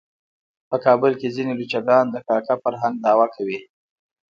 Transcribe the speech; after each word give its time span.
په 0.69 0.77
کابل 0.85 1.11
کې 1.19 1.33
ځینې 1.35 1.53
لچکان 1.61 2.05
د 2.11 2.15
کاکه 2.27 2.55
فرهنګ 2.63 2.95
دعوه 3.05 3.27
کوي. 3.35 3.59